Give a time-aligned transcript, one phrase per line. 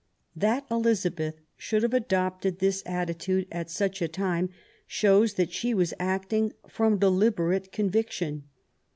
[0.35, 4.49] That Elizabeth should have adopted this attitude at such a time
[4.87, 8.45] shows that she was acting from deliberate conviction.